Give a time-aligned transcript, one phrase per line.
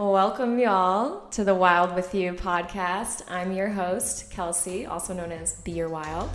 [0.00, 3.22] Welcome, y'all, to the Wild with You podcast.
[3.28, 6.30] I'm your host, Kelsey, also known as Be Your Wild.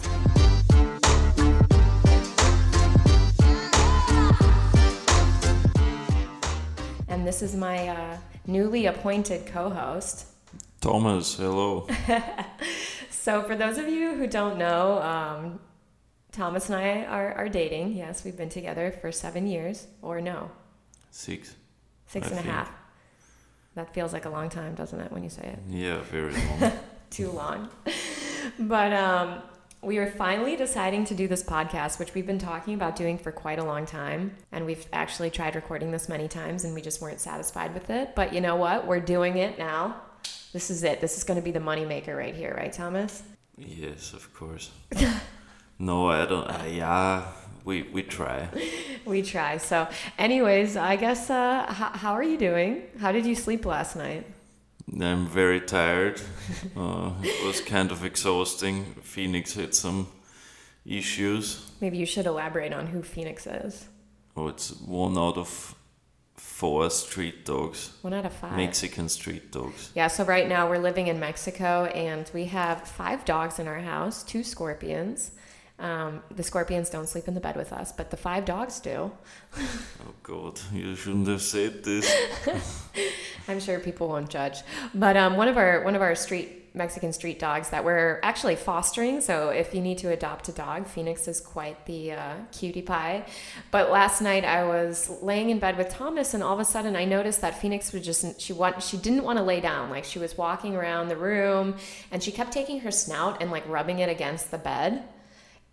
[7.08, 10.28] And this is my uh, newly appointed co host.
[10.80, 11.88] Thomas, hello.
[13.10, 15.60] So, for those of you who don't know, um,
[16.32, 17.94] Thomas and I are, are dating.
[17.94, 20.52] Yes, we've been together for seven years, or no,
[21.10, 21.56] Six.
[22.06, 22.72] six I and a half.
[23.76, 25.60] That feels like a long time, doesn't it, when you say it?
[25.70, 26.72] Yeah, very long.
[27.10, 27.70] Too long.
[28.60, 29.42] but um,
[29.82, 33.32] we are finally deciding to do this podcast, which we've been talking about doing for
[33.32, 34.36] quite a long time.
[34.52, 38.16] And we've actually tried recording this many times and we just weren't satisfied with it.
[38.16, 38.88] But you know what?
[38.88, 40.02] We're doing it now.
[40.54, 41.02] This is it.
[41.02, 43.24] This is going to be the moneymaker right here, right, Thomas?
[43.58, 44.72] yes, of course.
[45.80, 46.46] no, I don't.
[46.46, 47.26] Uh, yeah,
[47.66, 48.48] we we try.
[49.06, 49.58] We try.
[49.58, 49.88] So,
[50.18, 52.82] anyways, I guess, uh, how, how are you doing?
[53.00, 54.26] How did you sleep last night?
[55.00, 56.22] I'm very tired.
[56.76, 58.96] Uh, it was kind of exhausting.
[59.04, 60.08] Phoenix had some
[60.86, 61.72] issues.
[61.80, 63.88] Maybe you should elaborate on who Phoenix is.
[64.36, 65.76] Oh, it's one out of
[66.36, 67.92] four street dogs.
[68.02, 68.58] One out of five.
[68.58, 69.92] Mexican street dogs.
[69.96, 73.80] Yeah, so right now we're living in Mexico and we have five dogs in our
[73.80, 75.32] house, two scorpions.
[75.78, 79.12] Um, the scorpions don't sleep in the bed with us, but the five dogs do.
[79.58, 82.10] Oh God, you shouldn't have said this.
[83.48, 84.60] I'm sure people won't judge.
[84.94, 88.56] But um, one of our one of our street Mexican street dogs that we're actually
[88.56, 89.22] fostering.
[89.22, 93.26] So if you need to adopt a dog, Phoenix is quite the uh, cutie pie.
[93.72, 96.96] But last night I was laying in bed with Thomas, and all of a sudden
[96.96, 99.90] I noticed that Phoenix was just she want she didn't want to lay down.
[99.90, 101.76] Like she was walking around the room,
[102.12, 105.04] and she kept taking her snout and like rubbing it against the bed,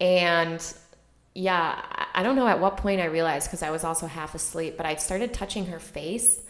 [0.02, 0.74] and
[1.34, 1.80] yeah,
[2.12, 4.84] I- don't know at what point I realized because I was also half asleep, but
[4.84, 6.40] I started touching her face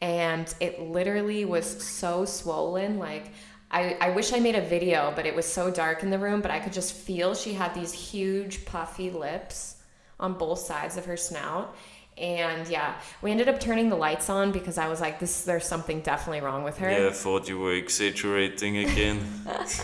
[0.00, 2.98] and it literally was so swollen.
[2.98, 3.32] Like,
[3.70, 6.40] I, I wish I made a video, but it was so dark in the room,
[6.40, 9.76] but I could just feel she had these huge puffy lips
[10.18, 11.74] on both sides of her snout.
[12.20, 15.64] And yeah, we ended up turning the lights on because I was like, this there's
[15.64, 16.90] something definitely wrong with her.
[16.90, 19.18] Yeah, I thought you were exaggerating again.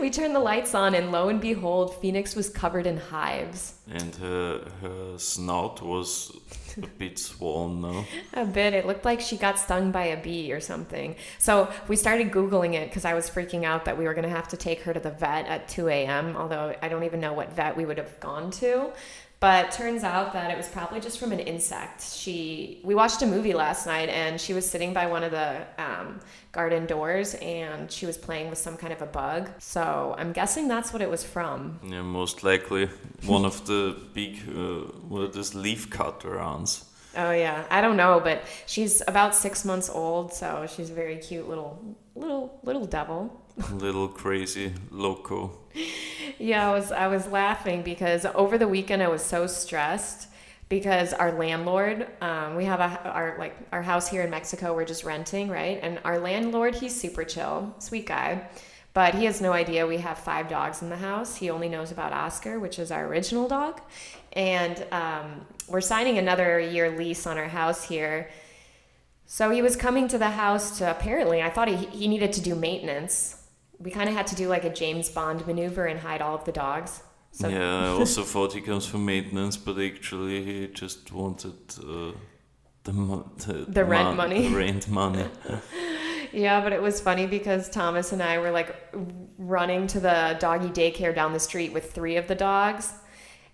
[0.00, 3.74] We turned the lights on, and lo and behold, Phoenix was covered in hives.
[3.90, 6.36] and her her snout was
[6.76, 8.04] a bit swollen now.
[8.32, 8.74] A bit.
[8.74, 11.14] It looked like she got stung by a bee or something.
[11.38, 14.34] So we started Googling it because I was freaking out that we were going to
[14.34, 17.32] have to take her to the vet at 2 a.m., although I don't even know
[17.32, 18.90] what vet we would have gone to.
[19.44, 22.02] But turns out that it was probably just from an insect.
[22.02, 25.66] She, we watched a movie last night, and she was sitting by one of the
[25.76, 26.18] um,
[26.50, 29.50] garden doors, and she was playing with some kind of a bug.
[29.58, 31.78] So I'm guessing that's what it was from.
[31.84, 32.88] Yeah, most likely
[33.26, 36.86] one of the big, uh, what are those leaf cutter ants.
[37.16, 41.16] Oh yeah, I don't know, but she's about six months old, so she's a very
[41.16, 43.40] cute little, little, little devil.
[43.72, 45.52] Little crazy loco.
[46.38, 50.26] Yeah, I was I was laughing because over the weekend I was so stressed
[50.68, 54.74] because our landlord, um, we have a our like our house here in Mexico.
[54.74, 55.78] We're just renting, right?
[55.82, 58.48] And our landlord, he's super chill, sweet guy,
[58.92, 61.36] but he has no idea we have five dogs in the house.
[61.36, 63.80] He only knows about Oscar, which is our original dog,
[64.32, 68.30] and um, we're signing another year lease on our house here.
[69.26, 72.40] So he was coming to the house to apparently, I thought he, he needed to
[72.40, 73.42] do maintenance.
[73.78, 76.44] We kind of had to do like a James Bond maneuver and hide all of
[76.44, 77.02] the dogs.
[77.32, 82.12] So yeah, I also thought he comes for maintenance, but actually he just wanted uh,
[82.84, 84.48] the, mo- the The rent money.
[84.48, 85.24] the rent money.
[86.32, 88.74] Yeah, but it was funny because Thomas and I were like
[89.38, 92.92] running to the doggy daycare down the street with three of the dogs.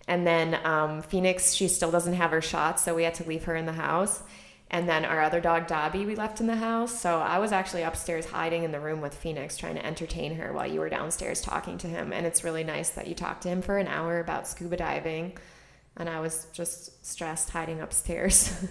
[0.07, 3.43] And then um, Phoenix, she still doesn't have her shots, so we had to leave
[3.45, 4.23] her in the house.
[4.73, 6.97] And then our other dog, Dobby, we left in the house.
[6.97, 10.53] So I was actually upstairs hiding in the room with Phoenix, trying to entertain her
[10.53, 12.13] while you were downstairs talking to him.
[12.13, 15.37] And it's really nice that you talked to him for an hour about scuba diving.
[15.97, 18.65] And I was just stressed hiding upstairs.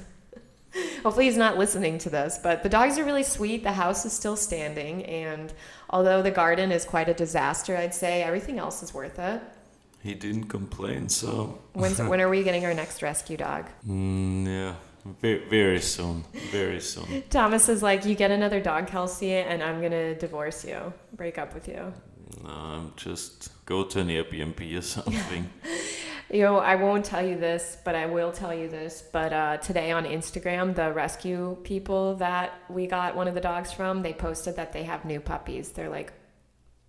[1.03, 3.63] Hopefully, he's not listening to this, but the dogs are really sweet.
[3.63, 5.53] The house is still standing, and
[5.91, 9.43] although the garden is quite a disaster, I'd say everything else is worth it.
[10.03, 13.67] He didn't complain, so When's, when are we getting our next rescue dog?
[13.87, 14.75] mm, yeah,
[15.21, 17.23] very, very soon, very soon.
[17.29, 21.55] Thomas is like, You get another dog, Kelsey, and I'm gonna divorce you, break up
[21.55, 21.93] with you.
[22.43, 25.51] No, I'm just go to an Airbnb or something.
[26.33, 29.03] You know, I won't tell you this, but I will tell you this.
[29.13, 33.73] But uh, today on Instagram, the rescue people that we got one of the dogs
[33.73, 35.71] from, they posted that they have new puppies.
[35.71, 36.13] They're like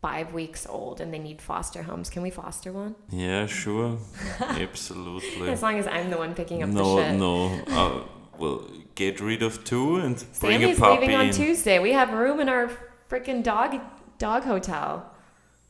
[0.02, 2.10] five weeks old and they need foster homes.
[2.10, 2.96] Can we foster one?
[3.10, 4.00] yeah, sure,
[4.40, 5.50] absolutely.
[5.50, 7.20] As long as I'm the one picking up no, the shit.
[7.20, 7.56] no.
[7.56, 7.64] no.
[7.68, 8.04] Uh,
[8.38, 11.34] well, get rid of two and bring a puppy leaving on in.
[11.34, 11.78] Tuesday.
[11.80, 12.72] We have room in our
[13.10, 13.80] freaking dog
[14.18, 15.08] dog hotel.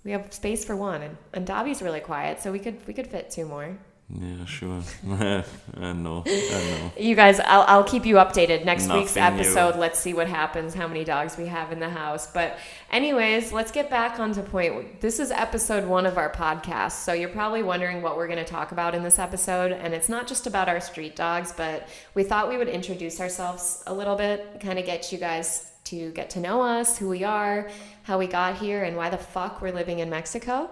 [0.03, 3.07] We have space for one, and, and Dobby's really quiet, so we could we could
[3.07, 3.77] fit two more.
[4.19, 4.81] Yeah, sure.
[5.09, 6.23] I know.
[6.25, 6.91] I know.
[6.97, 8.65] You guys, I'll, I'll keep you updated.
[8.65, 9.43] Next week's Nothing new.
[9.43, 12.27] episode, let's see what happens, how many dogs we have in the house.
[12.27, 12.57] But,
[12.91, 14.99] anyways, let's get back onto point.
[14.99, 16.93] This is episode one of our podcast.
[17.03, 19.71] So, you're probably wondering what we're going to talk about in this episode.
[19.71, 23.83] And it's not just about our street dogs, but we thought we would introduce ourselves
[23.87, 27.23] a little bit, kind of get you guys to get to know us, who we
[27.23, 27.69] are,
[28.03, 30.69] how we got here, and why the fuck we're living in Mexico.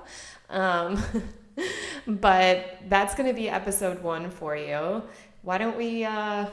[0.50, 1.01] Um,
[2.07, 5.03] but that's going to be episode one for you.
[5.41, 6.45] Why don't we, uh,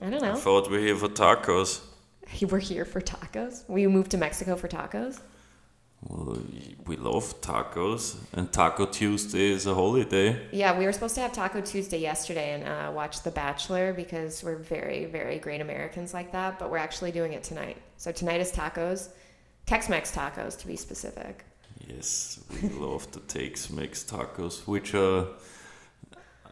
[0.00, 0.32] I don't know.
[0.32, 1.80] I thought we're here for tacos.
[2.48, 3.68] We're here for tacos.
[3.68, 5.20] We moved to Mexico for tacos.
[6.08, 6.38] Well,
[6.86, 10.48] we love tacos, and Taco Tuesday is a holiday.
[10.50, 14.42] Yeah, we were supposed to have Taco Tuesday yesterday and uh, watch The Bachelor because
[14.42, 16.58] we're very, very great Americans like that.
[16.58, 17.76] But we're actually doing it tonight.
[17.98, 19.10] So tonight is tacos,
[19.66, 21.44] Tex-Mex tacos to be specific.
[21.88, 25.26] Yes, we love the Tex-Mex tacos, which are,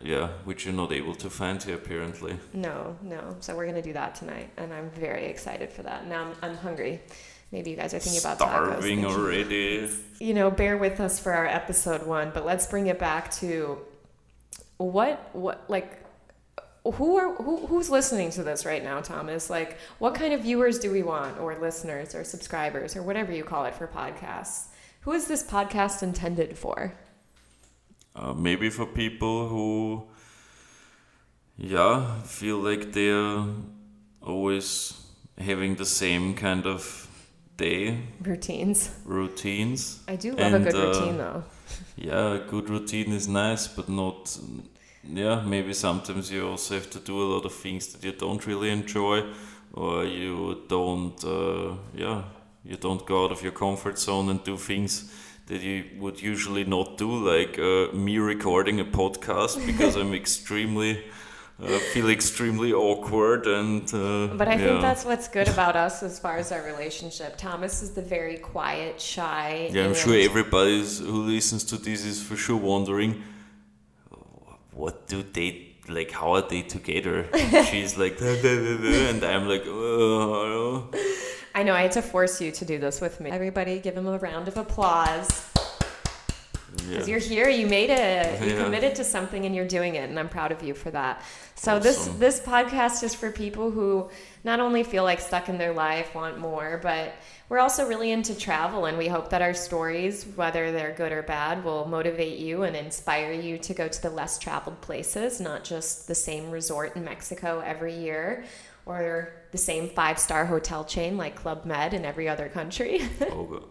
[0.01, 2.37] yeah, which you're not able to find here apparently.
[2.53, 3.37] No, no.
[3.41, 6.07] So we're gonna do that tonight, and I'm very excited for that.
[6.07, 7.01] Now I'm, I'm hungry.
[7.53, 8.67] Maybe you guys are thinking about tacos.
[8.67, 9.91] Starving thinking- already.
[10.21, 13.79] you know, bear with us for our episode one, but let's bring it back to
[14.77, 15.99] what what like
[16.95, 19.51] who are who, who's listening to this right now, Thomas?
[19.51, 23.45] Like, what kind of viewers do we want, or listeners, or subscribers, or whatever you
[23.45, 24.69] call it for podcasts?
[25.01, 26.95] Who is this podcast intended for?
[28.15, 30.05] Uh, maybe for people who,
[31.57, 33.45] yeah, feel like they're
[34.21, 35.01] always
[35.39, 37.07] having the same kind of
[37.57, 38.91] day Routines.
[39.05, 40.01] routines.
[40.09, 41.45] I do love And, a good uh, routine, though.
[41.97, 44.37] Yeah, a good routine is nice, but not.
[45.05, 48.47] Yeah, maybe sometimes you also have to do a lot of things that you don't
[48.47, 49.25] really enjoy,
[49.73, 51.23] or you don't.
[51.25, 52.23] Uh, yeah,
[52.65, 55.13] you don't go out of your comfort zone and do things
[55.47, 61.05] that you would usually not do, like uh, me recording a podcast because I'm extremely.
[61.63, 64.57] Uh, feel extremely awkward and uh, But I yeah.
[64.57, 67.37] think that's what's good about us as far as our relationship.
[67.37, 69.69] Thomas is the very quiet, shy.
[69.71, 73.23] Yeah, I'm sure everybody who listens to this is for sure wondering,
[74.73, 76.13] what do they like?
[76.13, 77.29] How are they together?
[77.71, 80.89] She's like, "Da, da, da, da," and I'm like, oh.
[81.55, 83.31] I know I had to force you to do this with me.
[83.31, 85.51] Everybody, give him a round of applause.
[86.77, 87.05] Because yeah.
[87.07, 88.65] you're here, you made it, you Yeah.
[88.65, 91.23] committed to something, and you're doing it, and I'm proud of you for that.
[91.57, 94.09] So this this podcast is for people who
[94.45, 97.15] not only feel like stuck in their life, want more, but
[97.49, 101.23] we're also really into travel, and we hope that our stories, whether they're good or
[101.23, 105.65] bad, will motivate you and inspire you to go to the less traveled places, not
[105.65, 108.45] just the same resort in Mexico every year.
[108.91, 113.01] Or the same five star hotel chain like Club Med in every other country.
[113.23, 113.63] Oh,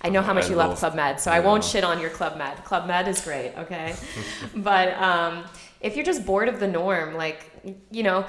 [0.00, 1.70] I know how much I you love love- Club Med, so I won't yeah.
[1.70, 2.64] shit on your Club Med.
[2.64, 3.94] Club Med is great, okay?
[4.56, 5.44] but um,
[5.80, 7.50] if you're just bored of the norm, like,
[7.90, 8.24] you know,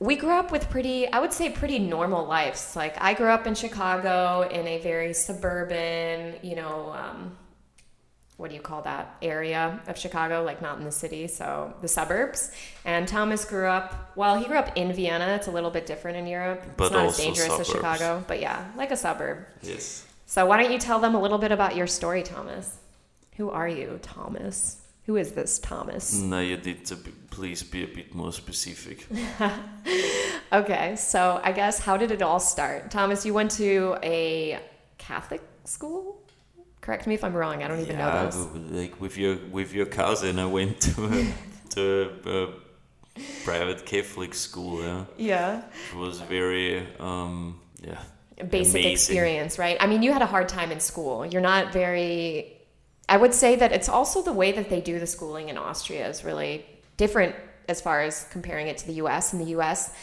[0.00, 2.76] we grew up with pretty, I would say, pretty normal lives.
[2.76, 7.36] Like, I grew up in Chicago in a very suburban, you know, um,
[8.36, 10.42] what do you call that area of Chicago?
[10.42, 12.50] Like, not in the city, so the suburbs.
[12.84, 15.28] And Thomas grew up, well, he grew up in Vienna.
[15.36, 16.64] It's a little bit different in Europe.
[16.76, 17.66] But it's not as dangerous as.
[17.68, 19.46] Chicago, but yeah, like a suburb.
[19.62, 20.06] yes.
[20.26, 22.78] So why don't you tell them a little bit about your story, Thomas?
[23.36, 24.80] Who are you, Thomas?
[25.06, 26.14] Who is this Thomas?
[26.14, 29.06] Now you need to be, please be a bit more specific.
[30.52, 32.90] Okay, so I guess how did it all start?
[32.90, 34.60] Thomas, you went to a
[34.98, 36.20] Catholic school?
[36.84, 37.62] Correct me if I'm wrong.
[37.62, 38.36] I don't even know yeah, this.
[38.70, 41.34] like with your with your cousin, I went to a,
[41.70, 42.48] to a, a
[43.42, 44.82] private Catholic school.
[44.82, 45.62] Yeah, Yeah.
[45.92, 48.02] it was very um, yeah
[48.36, 48.92] Basic Amazing.
[48.92, 49.78] experience, right?
[49.80, 51.24] I mean, you had a hard time in school.
[51.24, 52.52] You're not very.
[53.08, 56.06] I would say that it's also the way that they do the schooling in Austria
[56.08, 56.66] is really
[56.98, 57.34] different
[57.66, 59.32] as far as comparing it to the US.
[59.32, 59.94] In the US,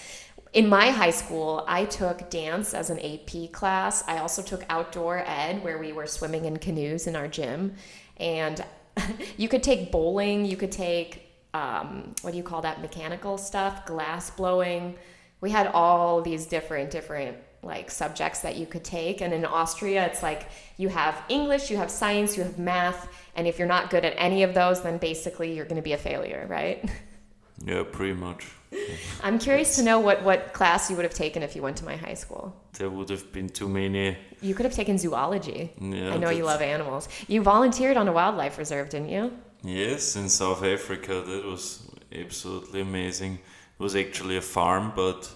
[0.53, 4.03] in my high school, I took dance as an AP class.
[4.07, 7.75] I also took outdoor ed, where we were swimming in canoes in our gym.
[8.17, 8.63] And
[9.37, 13.85] you could take bowling, you could take, um, what do you call that, mechanical stuff,
[13.85, 14.95] glass blowing.
[15.39, 19.21] We had all these different, different like subjects that you could take.
[19.21, 23.07] And in Austria, it's like you have English, you have science, you have math.
[23.35, 25.93] And if you're not good at any of those, then basically you're going to be
[25.93, 26.89] a failure, right?
[27.63, 28.47] yeah pretty much.
[29.23, 31.85] I'm curious to know what, what class you would have taken if you went to
[31.85, 32.55] my high school.
[32.73, 34.17] There would have been too many.
[34.41, 35.71] You could have taken zoology.
[35.79, 37.09] Yeah, I know you love animals.
[37.27, 39.31] You volunteered on a wildlife reserve, didn't you?
[39.63, 43.33] Yes, in South Africa, that was absolutely amazing.
[43.33, 45.29] It was actually a farm, but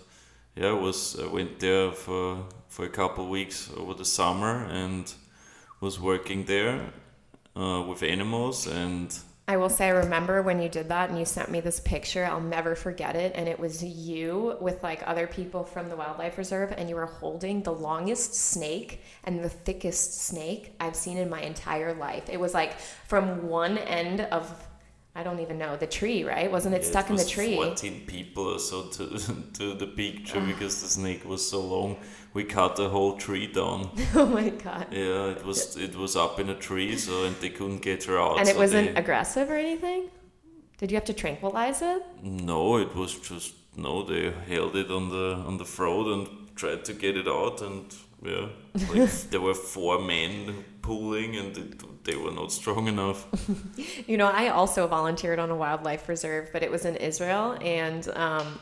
[0.55, 5.13] yeah, I was I went there for for a couple weeks over the summer and
[5.79, 6.91] was working there
[7.55, 11.25] uh, with animals and I will say, I remember when you did that and you
[11.25, 12.25] sent me this picture.
[12.25, 13.33] I'll never forget it.
[13.35, 17.05] And it was you with like other people from the wildlife reserve, and you were
[17.05, 22.27] holding the longest snake and the thickest snake I've seen in my entire life.
[22.27, 24.64] It was like from one end of
[25.17, 26.51] I don't even know the tree, right?
[26.51, 27.55] Wasn't it yeah, stuck it in the tree?
[27.55, 29.17] Fourteen people or so to
[29.53, 30.45] to the picture ah.
[30.45, 31.97] because the snake was so long.
[32.33, 33.89] We cut the whole tree down.
[34.15, 34.87] oh my god!
[34.91, 38.19] Yeah, it was it was up in a tree, so and they couldn't get her
[38.19, 38.39] out.
[38.39, 40.09] And it so wasn't they, aggressive or anything.
[40.79, 42.03] Did you have to tranquilize it?
[42.21, 44.03] No, it was just no.
[44.03, 47.85] They held it on the on the throat and tried to get it out, and
[48.21, 48.47] yeah,
[48.89, 53.27] like there were four men pulling, and it, they were not strong enough.
[54.07, 58.07] you know, I also volunteered on a wildlife reserve, but it was in Israel, and
[58.09, 58.59] um,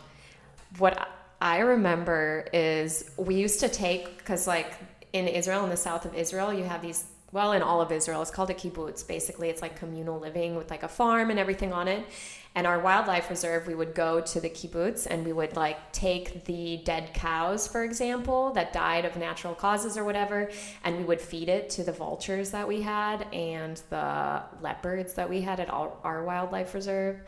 [0.78, 1.08] what
[1.42, 4.74] I remember is we used to take because like
[5.12, 7.06] in Israel, in the south of Israel, you have these.
[7.34, 9.06] Well, in all of Israel, it's called a kibbutz.
[9.08, 12.06] Basically, it's like communal living with like a farm and everything on it.
[12.54, 16.46] And our wildlife reserve, we would go to the kibbutz and we would like take
[16.46, 20.52] the dead cows, for example, that died of natural causes or whatever,
[20.84, 25.28] and we would feed it to the vultures that we had and the leopards that
[25.28, 27.20] we had at our, our wildlife reserve.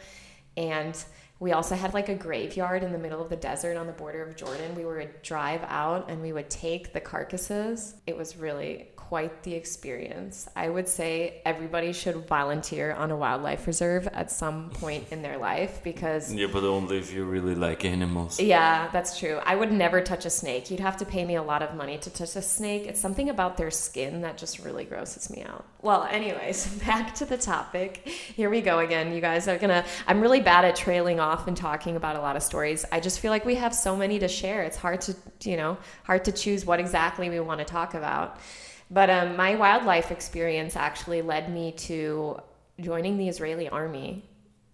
[0.55, 0.95] And
[1.39, 4.21] we also had like a graveyard in the middle of the desert on the border
[4.21, 4.73] of Jordan.
[4.75, 7.95] We would drive out and we would take the carcasses.
[8.05, 10.49] It was really quite the experience.
[10.55, 15.37] I would say everybody should volunteer on a wildlife reserve at some point in their
[15.37, 16.33] life because.
[16.33, 18.39] Yeah, but only if you really like animals.
[18.39, 19.39] Yeah, that's true.
[19.45, 20.71] I would never touch a snake.
[20.71, 22.87] You'd have to pay me a lot of money to touch a snake.
[22.87, 25.65] It's something about their skin that just really grosses me out.
[25.81, 28.07] Well, anyways, back to the topic.
[28.07, 29.13] Here we go again.
[29.13, 29.85] You guys are gonna.
[30.07, 32.85] I'm really bad at trailing off and talking about a lot of stories.
[32.91, 34.63] I just feel like we have so many to share.
[34.63, 38.39] It's hard to, you know, hard to choose what exactly we want to talk about.
[38.91, 42.39] But um, my wildlife experience actually led me to
[42.79, 44.23] joining the Israeli army.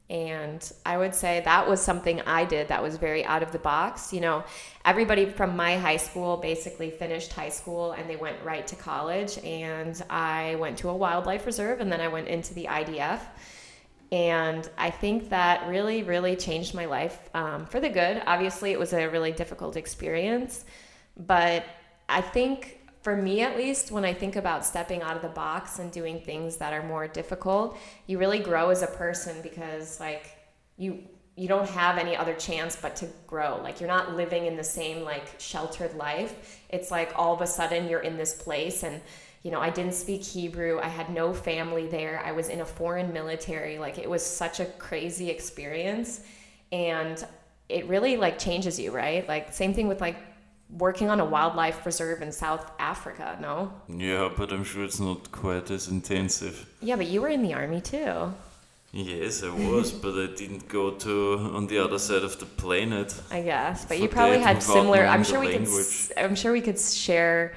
[0.09, 3.59] And I would say that was something I did that was very out of the
[3.59, 4.11] box.
[4.11, 4.43] You know,
[4.83, 9.37] everybody from my high school basically finished high school and they went right to college.
[9.37, 13.21] And I went to a wildlife reserve and then I went into the IDF.
[14.11, 18.21] And I think that really, really changed my life um, for the good.
[18.25, 20.65] Obviously, it was a really difficult experience.
[21.15, 21.63] But
[22.09, 25.79] I think for me at least, when I think about stepping out of the box
[25.79, 30.37] and doing things that are more difficult, you really grow as a person because like
[30.77, 31.03] you
[31.35, 33.59] you don't have any other chance but to grow.
[33.63, 36.61] Like you're not living in the same like sheltered life.
[36.69, 39.01] It's like all of a sudden you're in this place and
[39.43, 40.79] you know, I didn't speak Hebrew.
[40.79, 42.21] I had no family there.
[42.23, 43.79] I was in a foreign military.
[43.79, 46.21] Like it was such a crazy experience
[46.71, 47.25] and
[47.69, 49.27] it really like changes you, right?
[49.27, 50.17] Like same thing with like
[50.77, 53.73] working on a wildlife reserve in South Africa, no?
[53.87, 56.65] Yeah, but I'm sure it's not quite as intensive.
[56.81, 58.33] Yeah, but you were in the army too.
[58.93, 63.13] Yes, I was, but I didn't go to on the other side of the planet.
[63.31, 65.05] I guess, but you probably had similar.
[65.05, 66.09] I'm sure we language.
[66.09, 66.17] could.
[66.17, 67.53] I'm sure we could share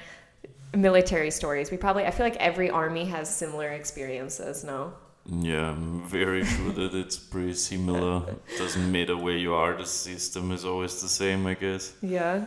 [0.73, 1.71] military stories.
[1.71, 2.05] We probably.
[2.05, 4.63] I feel like every army has similar experiences.
[4.63, 4.93] No.
[5.27, 8.35] Yeah, I'm very sure that it's pretty similar.
[8.59, 11.93] Doesn't matter where you are, the system is always the same, I guess.
[12.03, 12.45] Yeah.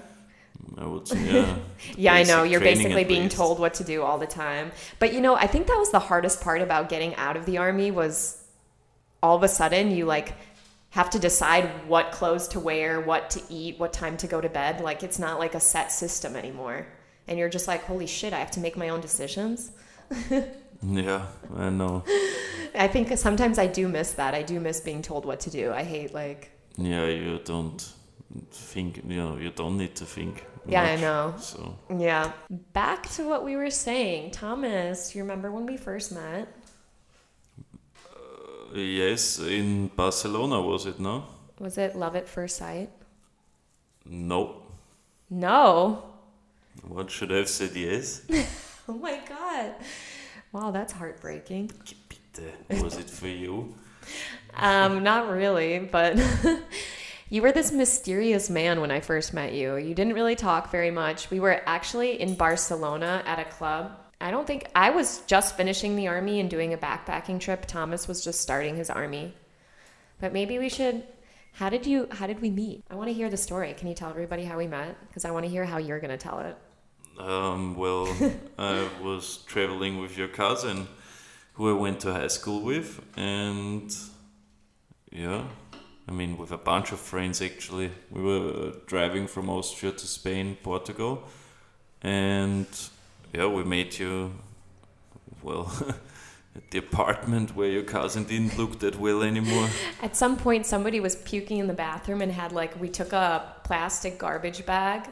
[0.77, 1.57] I would say, yeah.
[1.97, 2.43] yeah, I know.
[2.43, 3.37] You're basically being least.
[3.37, 4.73] told what to do all the time.
[4.99, 7.59] But you know, I think that was the hardest part about getting out of the
[7.59, 8.45] army was
[9.23, 10.35] all of a sudden you like
[10.91, 14.49] have to decide what clothes to wear, what to eat, what time to go to
[14.49, 14.81] bed.
[14.81, 16.87] Like it's not like a set system anymore.
[17.27, 19.73] And you're just like, holy shit, I have to make my own decisions.
[20.83, 22.05] yeah, I know.
[22.75, 24.35] I think sometimes I do miss that.
[24.35, 25.73] I do miss being told what to do.
[25.73, 27.93] I hate like Yeah, you don't
[28.51, 31.35] think you know you don't need to think yeah much, i know.
[31.39, 31.77] so.
[31.99, 32.33] Yeah.
[32.73, 34.31] Back to what we were saying.
[34.33, 36.49] Thomas you remember when we first met?
[38.15, 41.25] Uh, yes in barcelona was it no?
[41.59, 42.91] Was it love at first sight?
[44.05, 44.63] No.
[45.31, 46.03] No?
[46.87, 48.23] What should i have said yes.
[48.91, 49.75] Oh my god.
[50.53, 51.71] Wow that's heartbreaking.
[52.71, 53.75] Was it for you?
[54.55, 56.17] Um not really but
[57.31, 59.77] You were this mysterious man when I first met you.
[59.77, 61.31] You didn't really talk very much.
[61.31, 63.93] We were actually in Barcelona at a club.
[64.19, 67.67] I don't think I was just finishing the army and doing a backpacking trip.
[67.67, 69.35] Thomas was just starting his army.
[70.21, 71.05] But maybe we should
[71.53, 72.85] how did you how did we meet?
[72.91, 73.75] I want to hear the story.
[73.75, 74.97] Can you tell everybody how we met?
[75.09, 76.57] Because I want to hear how you're going to tell it.
[77.19, 78.07] Um, well,
[78.59, 80.89] I was traveling with your cousin
[81.55, 83.95] who I went to high school with and
[85.11, 85.45] yeah,
[86.09, 87.91] I mean, with a bunch of friends actually.
[88.11, 91.25] We were driving from Austria to Spain, Portugal,
[92.03, 92.67] and
[93.33, 94.33] yeah, we met you.
[95.43, 95.73] Well.
[96.59, 99.69] at the apartment where your cousin didn't look that well anymore.
[100.03, 103.55] At some point, somebody was puking in the bathroom and had like, we took a
[103.63, 105.09] plastic garbage bag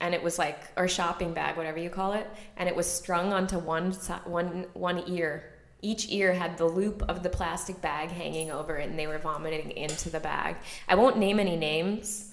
[0.00, 3.32] and it was like, or shopping bag, whatever you call it, and it was strung
[3.32, 3.92] onto one,
[4.24, 5.51] one, one ear.
[5.82, 9.18] Each ear had the loop of the plastic bag hanging over it and they were
[9.18, 10.56] vomiting into the bag.
[10.88, 12.32] I won't name any names.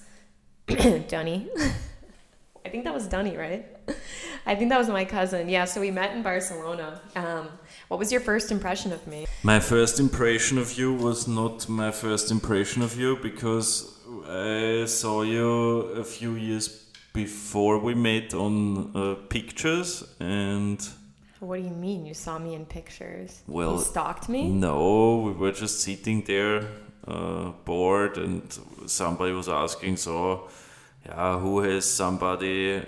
[1.08, 1.50] Dunny.
[2.64, 3.66] I think that was Dunny, right?
[4.46, 5.48] I think that was my cousin.
[5.48, 7.00] Yeah, so we met in Barcelona.
[7.16, 7.48] Um,
[7.88, 9.26] what was your first impression of me?
[9.42, 15.22] My first impression of you was not my first impression of you because I saw
[15.22, 16.68] you a few years
[17.12, 20.78] before we met on uh, pictures and
[21.40, 22.04] What do you mean?
[22.06, 23.42] You saw me in pictures?
[23.46, 24.48] Well, you stalked me?
[24.50, 26.68] no, we were just sitting there
[27.08, 28.42] uh, bored and
[28.86, 30.48] somebody was asking so
[31.06, 32.82] yeah, who has somebody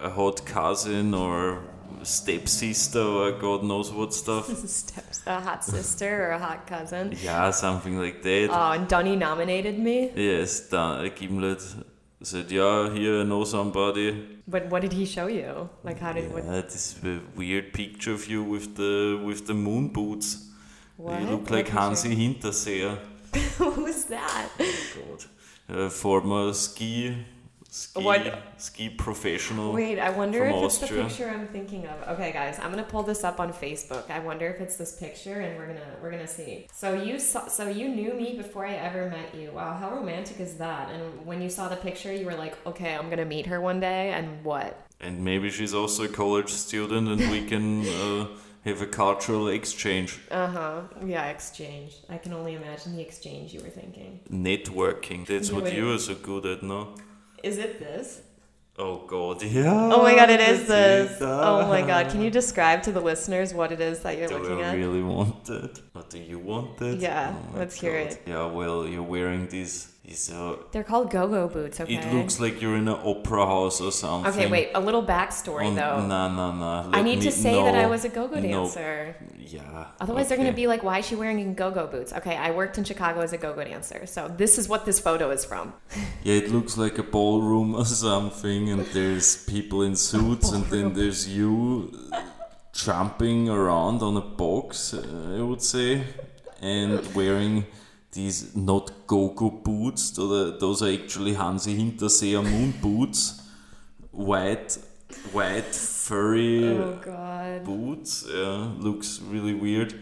[0.00, 1.62] a hot cousin or
[2.02, 4.46] stepsister or God knows what stuff.
[4.66, 7.14] Steps, a hot sister or a hot cousin.
[7.22, 8.48] yeah, something like that.
[8.50, 10.10] Oh, and Dunny nominated me.
[10.16, 11.62] Yes, da, Gimlet
[12.26, 14.40] said, yeah, here I know somebody.
[14.46, 15.68] But what did he show you?
[15.82, 16.44] Like, how did what?
[16.44, 20.48] Yeah, this uh, weird picture of you with the with the moon boots.
[20.96, 21.20] what?
[21.20, 21.80] You look like picture?
[21.80, 22.98] Hansi Hinterseer.
[23.58, 24.48] Who's that?
[24.60, 25.24] Oh God.
[25.76, 27.16] Uh, former ski
[27.72, 28.22] ski What?
[28.58, 29.72] ski professional.
[29.72, 31.96] Wait, I wonder if it's the picture I'm thinking of.
[32.14, 34.10] Okay, guys, I'm gonna pull this up on Facebook.
[34.10, 36.66] I wonder if it's this picture, and we're gonna we're gonna see.
[36.72, 39.52] So you saw, so you knew me before I ever met you.
[39.52, 40.90] Wow, how romantic is that?
[40.90, 43.80] And when you saw the picture, you were like, okay, I'm gonna meet her one
[43.80, 44.70] day, and what?
[45.00, 47.66] And maybe she's also a college student and we can
[48.02, 48.28] uh,
[48.64, 50.20] have a cultural exchange.
[50.30, 50.80] Uh huh.
[51.04, 51.96] Yeah, exchange.
[52.08, 54.20] I can only imagine the exchange you were thinking.
[54.30, 55.26] Networking.
[55.26, 56.94] That's Yeah, what you are so good at, no?
[57.42, 58.20] Is it this?
[58.78, 59.90] Oh god, yeah.
[59.92, 61.18] Oh my god, it is this.
[61.20, 64.38] Oh my god, can you describe to the listeners what it is that you're Do
[64.38, 64.76] looking I at?
[64.76, 65.80] really want it?
[65.94, 66.98] Or do you want it?
[67.00, 68.22] Yeah, Oh my let's hear it.
[68.26, 69.91] Yeah, well, you're wearing these.
[70.04, 71.80] Uh, They're called go-go boots.
[71.80, 71.94] Okay.
[71.94, 74.32] It looks like you're in an opera house or something.
[74.32, 74.70] Okay, wait.
[74.74, 76.04] A little backstory On- though.
[76.06, 76.90] No, no, no.
[76.92, 78.42] I need me- to say that I was a go-go no.
[78.64, 79.14] dancer.
[79.38, 79.86] Yeah.
[80.00, 82.84] Otherwise, they're gonna be like, "Why is she wearing go-go boots?" Okay, I worked in
[82.84, 85.72] Chicago as a go-go dancer, so this is what this photo is from.
[86.24, 90.94] Yeah, it looks like a ballroom or something, and there's people in suits, and then
[90.94, 91.92] there's you
[92.72, 96.04] jumping around on a box, uh, I would say,
[96.60, 97.66] and wearing
[98.12, 100.10] these not go-go boots.
[100.10, 103.42] Those are, those are actually Hansi Hinterseer moon boots,
[104.10, 104.76] white,
[105.32, 107.64] white furry Oh God.
[107.64, 108.24] boots.
[108.28, 109.94] Yeah, looks really weird,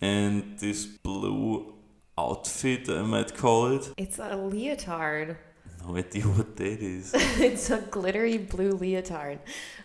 [0.00, 1.74] and this blue
[2.16, 3.90] outfit, I might call it.
[3.96, 5.36] It's a leotard.
[5.84, 7.12] No idea what that is.
[7.14, 9.38] it's a glittery blue leotard.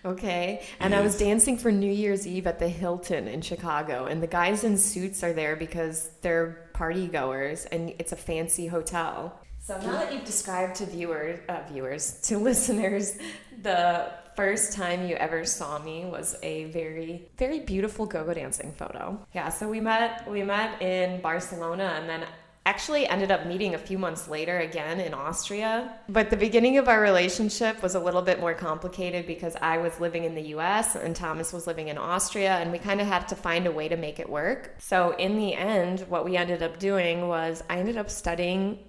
[0.03, 0.65] Okay.
[0.79, 4.05] And I was dancing for New Year's Eve at the Hilton in Chicago.
[4.05, 8.67] And the guys in suits are there because they're party goers and it's a fancy
[8.67, 9.39] hotel.
[9.59, 13.17] So now that you've described to viewers, uh, viewers, to listeners,
[13.61, 19.17] the first time you ever saw me was a very, very beautiful go-go dancing photo.
[19.33, 22.25] Yeah, so we met, we met in Barcelona, and then
[22.65, 25.95] actually ended up meeting a few months later again in Austria.
[26.07, 29.99] But the beginning of our relationship was a little bit more complicated because I was
[29.99, 33.27] living in the US and Thomas was living in Austria, and we kind of had
[33.29, 34.75] to find a way to make it work.
[34.79, 38.79] So, in the end, what we ended up doing was I ended up studying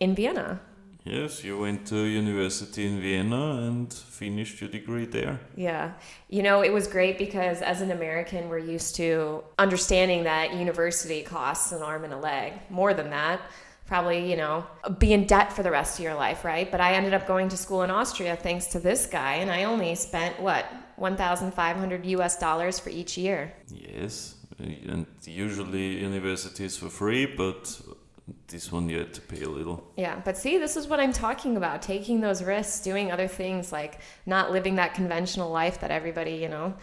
[0.00, 0.60] in Vienna.
[1.04, 5.40] Yes, you went to university in Vienna and finished your degree there.
[5.56, 5.92] Yeah.
[6.28, 11.22] You know, it was great because as an American, we're used to understanding that university
[11.22, 12.52] costs an arm and a leg.
[12.68, 13.40] More than that,
[13.86, 14.66] probably, you know,
[14.98, 16.70] be in debt for the rest of your life, right?
[16.70, 19.64] But I ended up going to school in Austria thanks to this guy, and I
[19.64, 23.52] only spent, what, 1,500 US dollars for each year.
[23.68, 27.80] Yes, and usually university is for free, but
[28.48, 29.82] this one you had to pay a little.
[29.96, 33.72] Yeah, but see, this is what I'm talking about taking those risks, doing other things
[33.72, 36.74] like not living that conventional life that everybody, you know,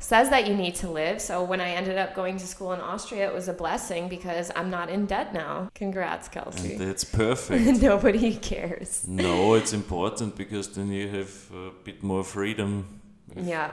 [0.00, 1.20] says that you need to live.
[1.20, 4.50] So when I ended up going to school in Austria, it was a blessing because
[4.54, 5.70] I'm not in debt now.
[5.74, 6.76] Congrats, And Kelsey.
[6.76, 7.82] that's perfect.
[7.82, 9.06] Nobody cares.
[9.08, 13.00] no, it's important because then you have a bit more freedom.
[13.36, 13.72] Yeah,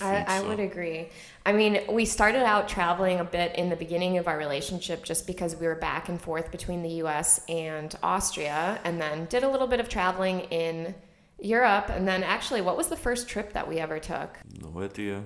[0.00, 0.48] I, I, I so.
[0.48, 1.08] would agree.
[1.44, 5.26] I mean, we started out traveling a bit in the beginning of our relationship just
[5.26, 9.48] because we were back and forth between the US and Austria, and then did a
[9.48, 10.94] little bit of traveling in
[11.40, 11.88] Europe.
[11.88, 14.38] And then, actually, what was the first trip that we ever took?
[14.60, 15.24] No idea.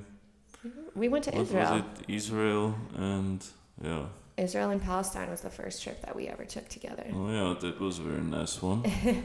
[0.95, 1.73] We went to What Israel.
[1.73, 2.15] was it?
[2.15, 3.45] Israel and
[3.83, 4.07] yeah.
[4.37, 7.07] Israel and Palestine was the first trip that we ever took together.
[7.15, 8.85] Oh yeah, that was a very nice one.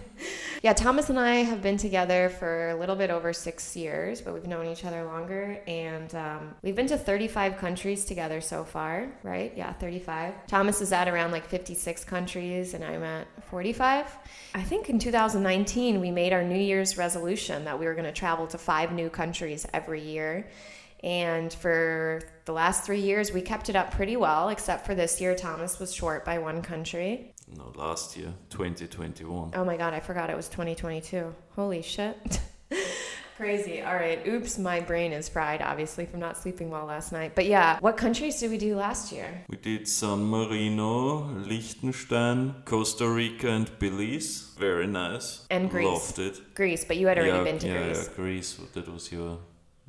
[0.64, 4.32] Yeah, Thomas and I have been together for a little bit over six years, but
[4.36, 5.60] we've known each other longer.
[5.66, 9.52] And um, we've been to 35 countries together so far, right?
[9.58, 10.46] Yeah, 35.
[10.46, 14.06] Thomas is at around like 56 countries, and I'm at 45.
[14.54, 18.12] I think in 2019, we made our New Year's resolution that we were going to
[18.12, 20.46] travel to five new countries every year.
[21.04, 25.20] And for the last three years, we kept it up pretty well, except for this
[25.20, 27.34] year, Thomas was short by one country.
[27.58, 29.52] no, last year, 2021.
[29.56, 31.34] Oh my god, I forgot it was 2022.
[31.56, 32.40] Holy shit.
[33.42, 33.82] Crazy.
[33.82, 34.22] All right.
[34.28, 37.34] Oops, my brain is fried, obviously, from not sleeping well last night.
[37.34, 39.44] But yeah, what countries did we do last year?
[39.50, 44.54] We did San Marino, Liechtenstein, Costa Rica, and Belize.
[44.60, 45.48] Very nice.
[45.50, 45.88] And Greece.
[45.88, 46.54] Loved it.
[46.54, 48.08] Greece, but you had already yeah, been to yeah, Greece.
[48.10, 48.60] Yeah, Greece.
[48.74, 49.40] That was your.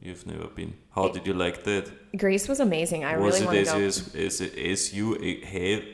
[0.02, 0.74] You've never been.
[0.90, 1.84] How did you like that?
[2.16, 3.04] Greece was amazing.
[3.04, 4.18] I was really it want to as, go.
[4.18, 5.84] as, as, as you e- had,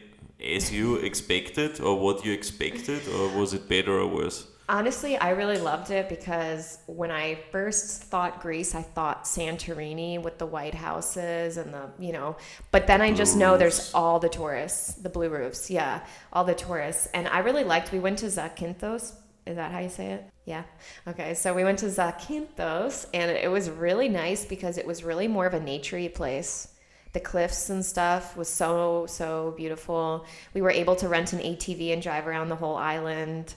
[0.42, 4.46] as you expected, or what you expected, or was it better or worse?
[4.70, 10.36] Honestly, I really loved it because when I first thought Greece, I thought Santorini with
[10.38, 12.36] the white houses and the, you know,
[12.70, 16.44] but then I just Blue know there's all the tourists, the blue roofs, yeah, all
[16.44, 17.08] the tourists.
[17.14, 19.14] And I really liked, we went to Zakynthos.
[19.48, 20.24] Is that how you say it?
[20.44, 20.62] Yeah.
[21.06, 21.34] Okay.
[21.34, 25.46] So we went to Zakynthos and it was really nice because it was really more
[25.46, 26.74] of a naturey place.
[27.14, 30.26] The cliffs and stuff was so, so beautiful.
[30.54, 33.54] We were able to rent an ATV and drive around the whole island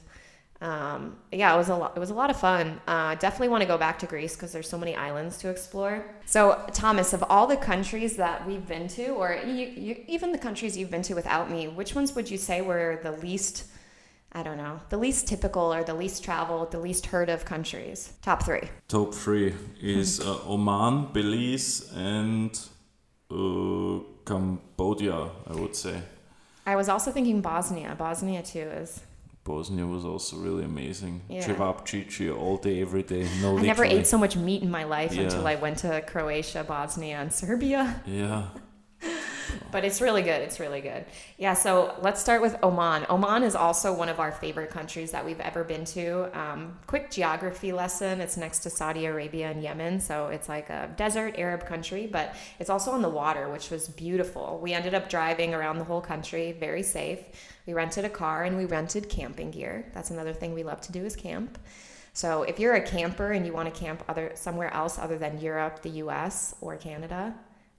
[0.62, 1.94] um, yeah, it was a lot.
[1.98, 2.80] It was a lot of fun.
[2.88, 6.06] Uh, definitely want to go back to Greece because there's so many islands to explore.
[6.26, 10.38] So, Thomas, of all the countries that we've been to, or you, you, even the
[10.38, 13.66] countries you've been to without me, which ones would you say were the least?
[14.34, 18.14] I don't know, the least typical or the least traveled, the least heard of countries.
[18.22, 18.70] Top three.
[18.88, 22.58] Top three is uh, Oman, Belize, and
[23.30, 26.02] uh, Cambodia, I would say.
[26.66, 27.96] I was also thinking Bosnia.
[27.98, 29.02] Bosnia too is.
[29.44, 31.22] Bosnia was also really amazing.
[31.28, 31.42] Yeah.
[31.46, 33.28] Cevapcici all day, every day.
[33.42, 35.24] No, I never ate so much meat in my life Yeah.
[35.24, 38.02] until I went to Croatia, Bosnia, and Serbia.
[38.06, 38.46] Yeah,
[39.72, 40.42] But it's really good.
[40.42, 41.06] It's really good.
[41.38, 43.06] Yeah, so let's start with Oman.
[43.10, 46.30] Oman is also one of our favorite countries that we've ever been to.
[46.38, 50.90] Um, quick geography lesson it's next to Saudi Arabia and Yemen, so it's like a
[50.98, 54.60] desert Arab country, but it's also on the water, which was beautiful.
[54.62, 57.20] We ended up driving around the whole country, very safe.
[57.66, 59.90] We rented a car and we rented camping gear.
[59.94, 61.58] That's another thing we love to do is camp.
[62.14, 65.40] So if you're a camper and you want to camp other somewhere else other than
[65.40, 67.34] Europe, the US, or Canada,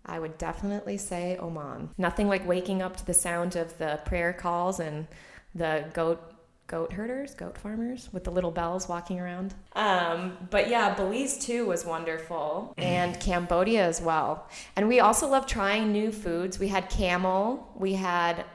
[0.06, 1.90] I would definitely say Oman.
[1.98, 5.06] Nothing like waking up to the sound of the prayer calls and
[5.54, 6.32] the goat
[6.66, 9.52] goat herders, goat farmers with the little bells walking around.
[9.74, 14.48] Um, but yeah, Belize too was wonderful, and Cambodia as well.
[14.74, 16.58] And we also love trying new foods.
[16.58, 17.70] We had camel.
[17.76, 18.46] We had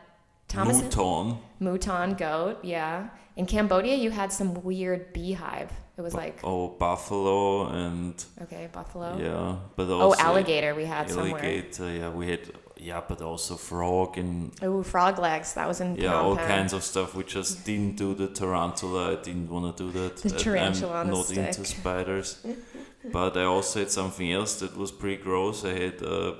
[0.48, 1.38] Thomas Mouton.
[1.60, 2.64] mouton goat.
[2.64, 3.10] Yeah.
[3.38, 5.72] In Cambodia, you had some weird beehive.
[5.98, 9.18] It was like Oh, buffalo and okay, buffalo.
[9.18, 11.40] yeah, but also Oh, alligator we had somewhere.
[11.42, 11.90] alligator.
[12.00, 12.42] Yeah, we had
[12.90, 15.54] yeah, but also frog and Oh, frog legs.
[15.54, 17.16] That was in yeah, Phnom all kinds of stuff.
[17.16, 19.14] We just didn't do the tarantula.
[19.14, 20.18] I didn't want to do that.
[20.18, 22.44] The tarantula I'm on not into spiders.
[23.18, 25.64] but I also had something else that was pretty gross.
[25.66, 26.34] I had uh,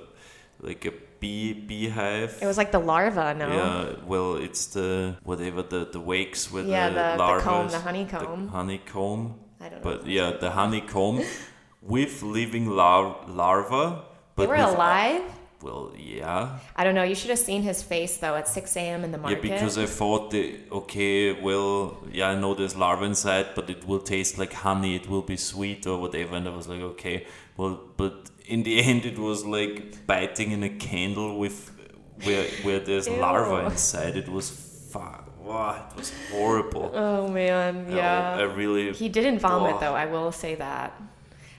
[0.62, 2.38] like a bee beehive.
[2.42, 3.48] It was like the larva, no?
[3.48, 7.80] Yeah, well, it's the whatever the the wakes with Yeah, the, the, the comb, the
[7.80, 8.48] honeycomb.
[8.50, 9.40] honeycomb.
[9.60, 9.90] I don't know.
[9.90, 11.22] But yeah, the honeycomb
[11.82, 14.04] with living lar- larva.
[14.36, 15.24] they But were with- alive?
[15.62, 17.04] Well, yeah, I don't know.
[17.04, 19.04] You should have seen his face though at 6 a.m.
[19.04, 19.44] in the market.
[19.44, 23.88] yeah, because I thought the okay, well, yeah, I know there's larva inside, but it
[23.88, 24.96] will taste like honey.
[24.96, 27.26] It will be sweet or whatever, and I was like, okay,
[27.58, 31.72] well, but in the end, it was like biting in a candle with
[32.24, 34.16] where where there's larva inside.
[34.16, 34.50] It was
[34.92, 35.24] far.
[35.42, 36.92] Wow, it was horrible.
[36.94, 38.36] oh man, I- yeah.
[38.38, 38.92] I, really.
[38.94, 39.80] he didn't vomit Oh.
[39.80, 39.96] though.
[39.96, 40.92] I will say that.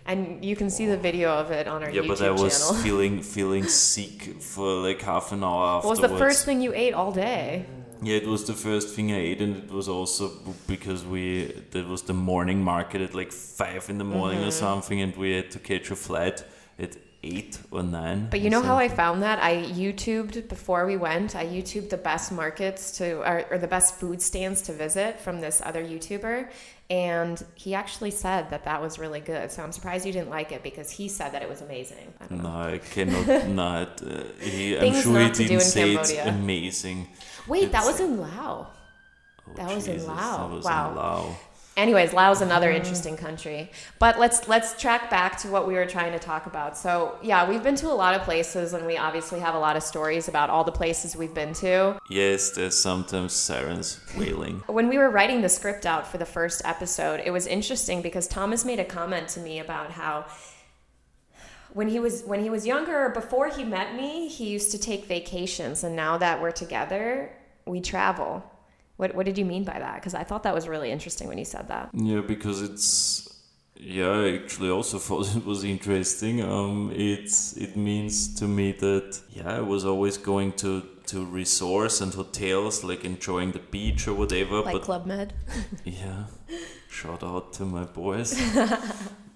[0.09, 1.90] And you can see the video of it on our.
[1.90, 2.83] Yeah, YouTube but I was channel.
[2.87, 6.94] feeling feeling sick for like half an hour What was the first thing you ate
[6.94, 7.66] all day?
[8.01, 10.25] Yeah, it was the first thing I ate, and it was also
[10.66, 11.25] because we
[11.73, 14.49] that was the morning market at like five in the morning Mm-hmm.
[14.49, 16.38] or something, and we had to catch a flight
[16.79, 18.29] at eight or nine.
[18.31, 19.42] But you know how I found that?
[19.42, 21.35] I YouTubed before we went.
[21.35, 25.40] I YouTubed the best markets to, or, or the best food stands to visit from
[25.40, 26.49] this other YouTuber,
[26.90, 29.51] and he actually said that that was really good.
[29.53, 32.14] So I'm surprised you didn't like it because he said that it was amazing.
[32.20, 32.35] I.
[32.35, 33.48] No, I cannot.
[33.64, 34.03] not.
[34.03, 37.09] Uh, he, I'm sure he didn't say it's amazing.
[37.46, 38.66] Wait, that was in Laos.
[39.48, 40.37] Oh, That was in Laos.
[40.38, 40.90] That was Wow.
[40.90, 41.37] in Laos.
[41.79, 43.71] Anyways, Laos another interesting country.
[44.01, 46.77] But let's let's track back to what we were trying to talk about.
[46.77, 49.77] So yeah, we've been to a lot of places, and we obviously have a lot
[49.77, 51.97] of stories about all the places we've been to.
[52.11, 54.64] Yes, there's sometimes sirens wailing.
[54.67, 58.27] When we were writing the script out for the first episode, it was interesting because
[58.27, 60.27] Thomas made a comment to me about how
[61.75, 65.05] when he was when he was younger, before he met me, he used to take
[65.05, 67.31] vacations, and now that we're together,
[67.67, 68.43] we travel.
[68.99, 69.95] What what did you mean by that?
[69.95, 71.91] Because I thought that was really interesting when you said that.
[71.95, 73.29] Yeah, because it's
[73.77, 76.43] yeah, I actually also thought it was interesting.
[76.43, 82.01] Um, it's it means to me that yeah, I was always going to to resorts
[82.01, 84.63] and hotels, like enjoying the beach or whatever.
[84.63, 85.33] Like but Club Med.
[85.85, 86.25] yeah,
[86.91, 88.35] shout out to my boys.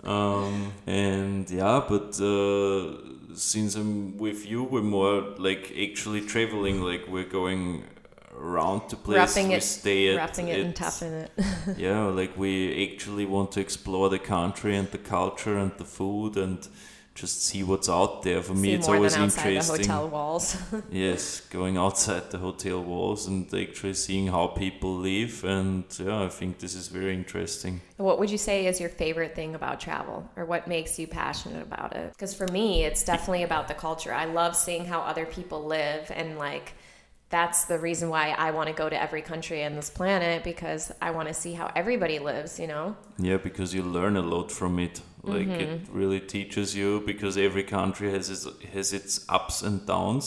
[0.03, 6.83] um, and yeah, but uh, since I'm with you, we're more like actually traveling.
[6.83, 7.85] Like we're going
[8.43, 9.17] around the place.
[9.17, 11.31] Wrapping we it- stay at, Wrapping it and tapping it.
[11.77, 16.37] yeah, like we actually want to explore the country and the culture and the food
[16.37, 16.69] and
[17.15, 18.43] just see what's out there.
[18.43, 19.87] For me, it's always than outside the interesting.
[19.87, 20.57] hotel walls.
[20.91, 25.45] Yes, going outside the hotel walls and actually seeing how people live.
[25.45, 27.83] And yeah, I think this is very interesting.
[27.99, 31.63] What would you say is your favorite thing about travel or what makes you passionate
[31.63, 32.13] about it?
[32.13, 34.13] Because for me, it's definitely about the culture.
[34.13, 36.73] I love seeing how other people live and like
[37.33, 40.93] that's the reason why I want to go to every country on this planet because
[41.01, 42.95] I want to see how everybody lives, you know?
[43.19, 45.01] Yeah, because you learn a lot from it.
[45.25, 45.99] Like it Mm-hmm.
[45.99, 50.27] really teaches you because every country has its has its ups and downs.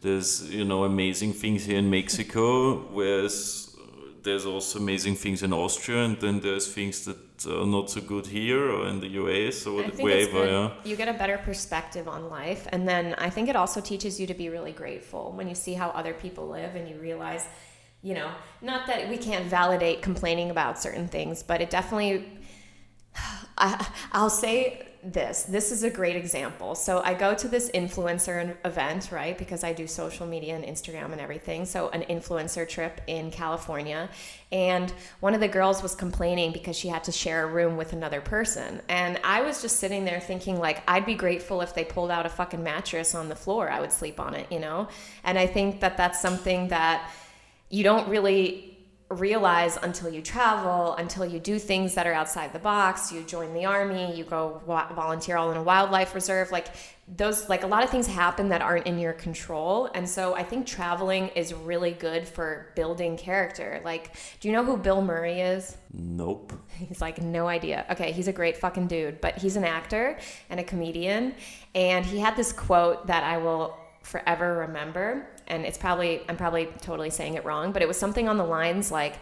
[0.00, 3.71] There's you know amazing things here in Mexico, whereas
[4.22, 8.26] there's also amazing things in Austria, and then there's things that are not so good
[8.26, 10.46] here or in the US or I think it's wherever.
[10.46, 10.70] Yeah.
[10.84, 12.66] You get a better perspective on life.
[12.70, 15.74] And then I think it also teaches you to be really grateful when you see
[15.74, 17.44] how other people live and you realize,
[18.02, 18.30] you know,
[18.60, 22.28] not that we can't validate complaining about certain things, but it definitely,
[23.58, 25.42] I, I'll say this.
[25.42, 26.74] This is a great example.
[26.76, 29.36] So I go to this influencer event, right?
[29.36, 31.64] Because I do social media and Instagram and everything.
[31.64, 34.08] So an influencer trip in California.
[34.52, 37.92] And one of the girls was complaining because she had to share a room with
[37.92, 38.80] another person.
[38.88, 42.24] And I was just sitting there thinking, like, I'd be grateful if they pulled out
[42.24, 43.70] a fucking mattress on the floor.
[43.70, 44.88] I would sleep on it, you know?
[45.24, 47.10] And I think that that's something that
[47.70, 48.71] you don't really
[49.14, 53.12] realize until you travel, until you do things that are outside the box.
[53.12, 56.50] You join the army, you go wa- volunteer all in a wildlife reserve.
[56.50, 56.68] Like
[57.08, 59.90] those, like a lot of things happen that aren't in your control.
[59.94, 63.80] And so I think traveling is really good for building character.
[63.84, 65.76] Like, do you know who Bill Murray is?
[65.92, 66.52] Nope.
[66.76, 67.86] He's like, no idea.
[67.90, 70.18] Okay, he's a great fucking dude, but he's an actor
[70.50, 71.34] and a comedian.
[71.74, 75.28] And he had this quote that I will forever remember.
[75.46, 78.44] And it's probably, I'm probably totally saying it wrong, but it was something on the
[78.44, 79.14] lines like,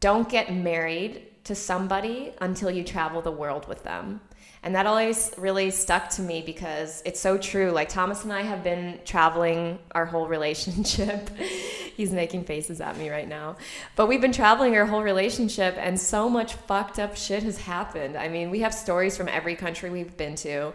[0.00, 4.20] don't get married to somebody until you travel the world with them.
[4.64, 7.70] And that always really stuck to me because it's so true.
[7.70, 11.28] Like Thomas and I have been traveling our whole relationship.
[11.96, 13.56] He's making faces at me right now.
[13.94, 18.16] But we've been traveling our whole relationship and so much fucked up shit has happened.
[18.16, 20.72] I mean, we have stories from every country we've been to.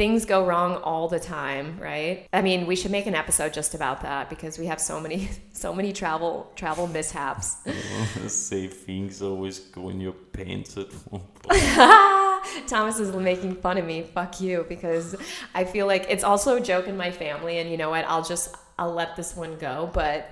[0.00, 2.26] Things go wrong all the time, right?
[2.32, 5.28] I mean, we should make an episode just about that because we have so many
[5.52, 7.56] so many travel travel mishaps.
[8.26, 12.66] Say things always go in your pants at one point.
[12.66, 14.00] Thomas is making fun of me.
[14.00, 15.16] Fuck you, because
[15.54, 18.06] I feel like it's also a joke in my family, and you know what?
[18.06, 19.90] I'll just I'll let this one go.
[19.92, 20.30] But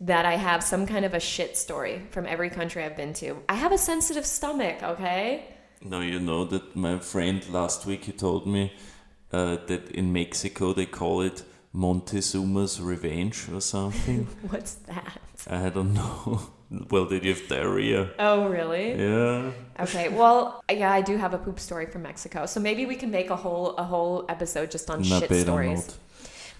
[0.00, 3.36] that I have some kind of a shit story from every country I've been to.
[3.50, 4.82] I have a sensitive stomach.
[4.82, 5.44] Okay.
[5.82, 8.72] No, you know that my friend last week he told me
[9.32, 11.42] uh, that in Mexico they call it
[11.74, 14.24] Montezuma's revenge or something.
[14.50, 15.20] What's that?
[15.48, 16.40] I don't know.
[16.90, 18.10] well, did you have diarrhea?
[18.18, 18.92] Oh, really?
[18.92, 19.52] Yeah.
[19.80, 20.08] Okay.
[20.08, 23.30] Well, yeah, I do have a poop story from Mexico, so maybe we can make
[23.30, 25.86] a whole a whole episode just on shit stories.
[25.86, 25.96] not.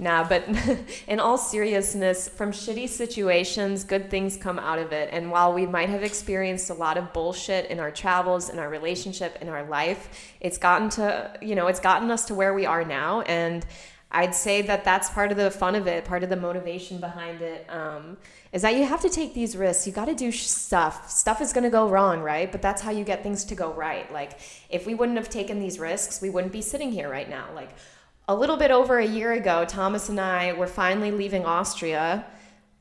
[0.00, 0.48] Nah, but
[1.08, 5.10] in all seriousness, from shitty situations, good things come out of it.
[5.12, 8.70] And while we might have experienced a lot of bullshit in our travels, in our
[8.70, 12.64] relationship, in our life, it's gotten to, you know, it's gotten us to where we
[12.64, 13.20] are now.
[13.22, 13.66] And
[14.10, 17.42] I'd say that that's part of the fun of it, part of the motivation behind
[17.42, 17.66] it.
[17.68, 18.16] Um,
[18.52, 19.86] is that you have to take these risks.
[19.86, 21.10] You got to do stuff.
[21.10, 22.50] Stuff is going to go wrong, right?
[22.50, 24.10] But that's how you get things to go right.
[24.10, 27.48] Like, if we wouldn't have taken these risks, we wouldn't be sitting here right now.
[27.54, 27.70] Like,
[28.30, 32.24] a little bit over a year ago, Thomas and I were finally leaving Austria,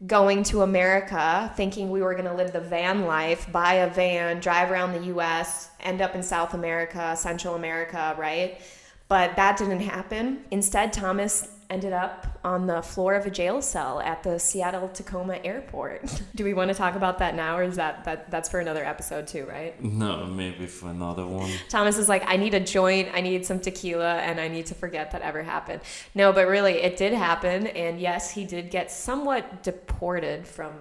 [0.05, 4.39] going to America, thinking we were going to live the van life, buy a van,
[4.41, 8.61] drive around the US, end up in South America, Central America, right?
[9.07, 10.43] But that didn't happen.
[10.51, 15.39] Instead, Thomas ended up on the floor of a jail cell at the Seattle Tacoma
[15.43, 16.21] airport.
[16.35, 18.83] Do we want to talk about that now, or is that, that that's for another
[18.83, 19.81] episode too, right?
[19.83, 21.51] No, maybe for another one.
[21.69, 24.75] Thomas is like, I need a joint, I need some tequila, and I need to
[24.75, 25.81] forget that ever happened.
[26.15, 30.73] No, but really, it did happen, and yes, he did get somewhat deported from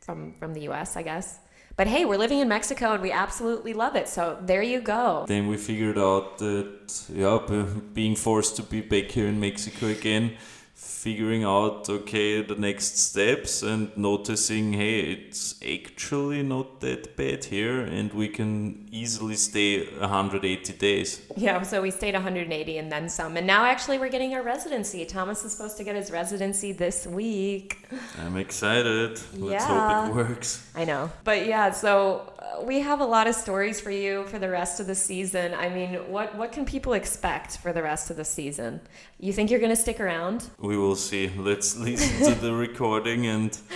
[0.00, 0.96] from from the U.S.
[0.96, 1.38] I guess.
[1.76, 4.08] But hey, we're living in Mexico and we absolutely love it.
[4.08, 5.24] So there you go.
[5.26, 10.36] Then we figured out that, yeah, being forced to be back here in Mexico again,
[10.84, 17.80] figuring out, okay, the next steps and noticing, hey, it's actually not that bad here
[17.80, 21.20] and we can easily stay 180 days.
[21.36, 23.36] Yeah, so we stayed 180 and then some.
[23.36, 25.04] And now actually we're getting our residency.
[25.04, 27.78] Thomas is supposed to get his residency this week.
[28.22, 29.20] I'm excited.
[29.34, 30.06] Let's Yeah.
[30.06, 30.62] hope it works.
[30.74, 31.10] I know.
[31.24, 34.86] But yeah, so we have a lot of stories for you for the rest of
[34.86, 35.54] the season.
[35.54, 38.80] I mean, what what can people expect for the rest of the season?
[39.18, 40.48] You think you're going to stick around?
[40.58, 41.30] We will see.
[41.36, 43.56] Let's listen to the recording and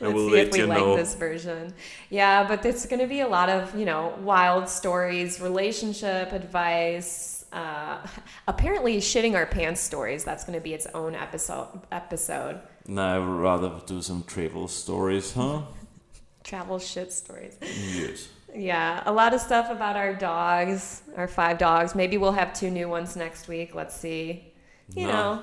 [0.00, 0.96] I Let's will see if we like know.
[0.96, 1.74] this version.
[2.08, 7.44] Yeah, but it's going to be a lot of, you know, wild stories, relationship advice,
[7.52, 7.98] uh,
[8.48, 10.24] apparently shitting our pants stories.
[10.24, 11.68] That's going to be its own episode.
[11.92, 12.60] Episode.
[12.86, 15.62] No, I would rather do some travel stories, huh?
[16.44, 17.56] Travel shit stories.
[17.60, 18.28] yes.
[18.54, 21.94] Yeah, a lot of stuff about our dogs, our five dogs.
[21.94, 23.74] Maybe we'll have two new ones next week.
[23.74, 24.52] Let's see.
[24.94, 25.12] You No.
[25.12, 25.42] know,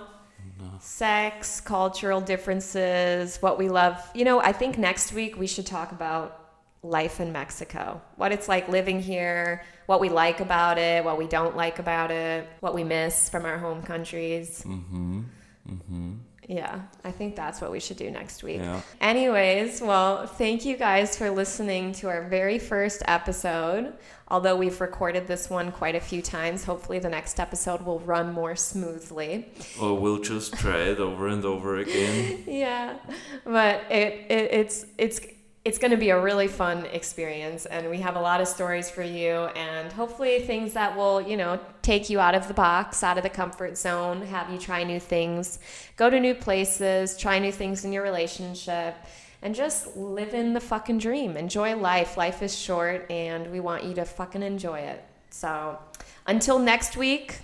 [0.81, 3.95] sex, cultural differences, what we love.
[4.13, 6.43] You know, I think next week we should talk about
[6.83, 11.27] life in Mexico, what it's like living here, what we like about it, what we
[11.27, 14.63] don't like about it, what we miss from our home countries.
[14.65, 15.21] Mm-hmm.
[15.69, 16.13] Mm-hmm.
[16.47, 18.61] Yeah, I think that's what we should do next week.
[18.61, 18.81] Yeah.
[19.01, 23.93] Anyways, well, thank you guys for listening to our very first episode.
[24.29, 28.33] Although we've recorded this one quite a few times, hopefully the next episode will run
[28.33, 29.49] more smoothly.
[29.81, 32.43] Or we'll just try it over and over again.
[32.47, 32.97] Yeah,
[33.43, 35.19] but it, it it's it's
[35.67, 38.89] it's going to be a really fun experience, and we have a lot of stories
[38.89, 43.03] for you, and hopefully things that will you know take you out of the box,
[43.03, 45.59] out of the comfort zone, have you try new things,
[45.97, 48.95] go to new places, try new things in your relationship.
[49.43, 51.37] And just live in the fucking dream.
[51.37, 52.17] Enjoy life.
[52.17, 55.03] Life is short, and we want you to fucking enjoy it.
[55.29, 55.77] So,
[56.25, 57.41] until next week,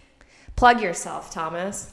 [0.55, 1.92] plug yourself, Thomas.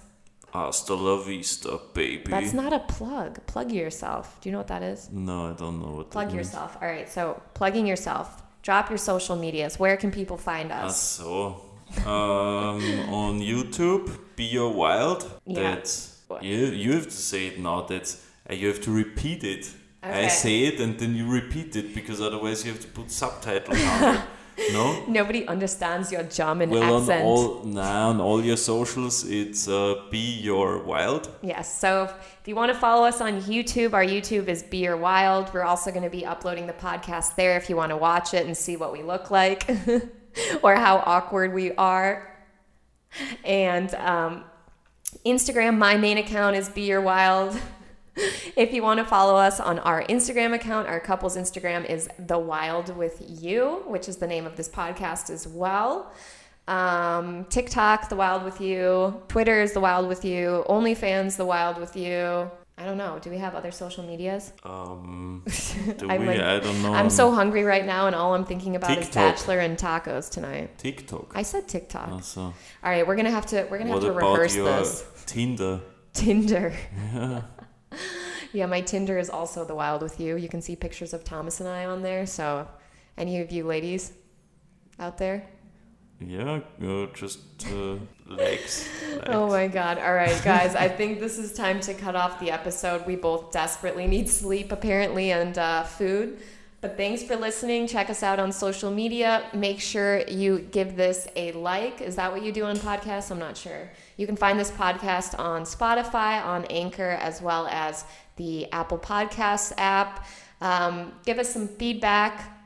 [0.52, 2.24] Hasta la vista, baby.
[2.30, 3.38] That's not a plug.
[3.46, 4.36] Plug yourself.
[4.40, 5.08] Do you know what that is?
[5.12, 6.76] No, I don't know what Plug yourself.
[6.82, 7.08] All right.
[7.08, 8.42] So plugging yourself.
[8.62, 9.78] Drop your social medias.
[9.78, 11.00] Where can people find Ah, us?
[11.00, 11.60] so.
[12.06, 12.80] Um,
[13.24, 15.28] on YouTube, Be Your Wild.
[15.46, 15.62] Yeah.
[15.74, 16.56] That's you.
[16.66, 17.82] You have to say it now.
[17.82, 19.70] That's uh, you have to repeat it.
[20.04, 20.24] Okay.
[20.24, 23.78] I say it and then you repeat it because otherwise you have to put subtitles
[23.82, 24.22] under.
[24.72, 25.04] no.
[25.08, 27.22] Nobody understands your German Well, accent.
[27.22, 31.28] on all nah, on all your socials, it's uh, Be Your Wild.
[31.42, 31.78] Yes.
[31.78, 32.10] So if,
[32.42, 35.52] if you want to follow us on YouTube, our YouTube is Be Your Wild.
[35.54, 38.46] We're also going to be uploading the podcast there if you want to watch it
[38.46, 39.68] and see what we look like
[40.62, 42.26] or how awkward we are.
[43.44, 44.44] And um,
[45.26, 47.58] Instagram, my main account is Be Your Wild.
[48.56, 52.38] if you want to follow us on our Instagram account, our couple's Instagram is The
[52.38, 56.12] Wild with You, which is the name of this podcast as well.
[56.68, 59.22] Um, TikTok, The Wild with You.
[59.28, 60.64] Twitter is The Wild with You.
[60.68, 62.50] OnlyFans, The Wild with You.
[62.78, 63.18] I don't know.
[63.20, 64.52] Do we have other social medias?
[64.64, 65.44] Um,
[65.98, 66.28] do I'm we?
[66.28, 66.94] like- I don't know.
[66.94, 69.34] I'm so hungry right now, and all I'm thinking about is TikTok.
[69.36, 70.78] Bachelor and tacos tonight.
[70.78, 71.32] TikTok.
[71.34, 72.08] I said TikTok.
[72.08, 75.04] Also, All right, we're gonna have to we're gonna what have to rehearse your this.
[75.26, 75.80] Tinder?
[76.14, 76.72] Tinder.
[77.12, 77.42] Yeah.
[78.52, 80.36] Yeah, my Tinder is also the wild with you.
[80.36, 82.26] You can see pictures of Thomas and I on there.
[82.26, 82.66] So,
[83.16, 84.12] any of you ladies
[84.98, 85.46] out there?
[86.18, 88.88] Yeah, uh, just uh, legs.
[89.26, 89.98] Oh my god.
[89.98, 90.74] All right, guys.
[90.74, 93.06] I think this is time to cut off the episode.
[93.06, 96.40] We both desperately need sleep, apparently, and uh, food.
[96.80, 97.86] But thanks for listening.
[97.86, 99.44] Check us out on social media.
[99.52, 102.00] Make sure you give this a like.
[102.00, 103.30] Is that what you do on podcasts?
[103.30, 103.90] I'm not sure.
[104.16, 109.74] You can find this podcast on Spotify, on Anchor, as well as the Apple Podcasts
[109.76, 110.26] app.
[110.62, 112.58] Um, give us some feedback.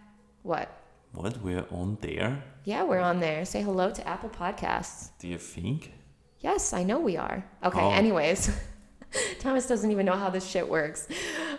[0.42, 0.68] What?
[1.12, 1.40] What?
[1.42, 2.40] We're on there?
[2.64, 3.44] Yeah, we're on there.
[3.44, 5.10] Say hello to Apple Podcasts.
[5.18, 5.92] Do you think?
[6.38, 7.44] Yes, I know we are.
[7.64, 7.90] Okay, Oh.
[7.90, 8.50] anyways.
[9.38, 11.08] Thomas doesn't even know how this shit works.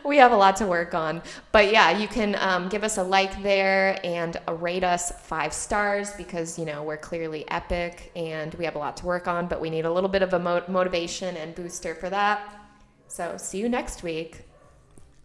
[0.04, 1.22] We have a lot to work on.
[1.52, 6.12] But yeah, you can um, give us a like there and rate us five stars
[6.12, 9.62] because, you know, we're clearly epic and we have a lot to work on, but
[9.62, 12.62] we need a little bit of a mo- motivation and booster for that.
[13.08, 14.42] So see you next week.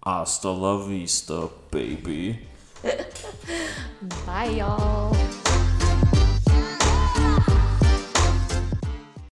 [0.04, 2.38] Hasta la vista, baby.
[4.26, 5.14] Bye, y'all.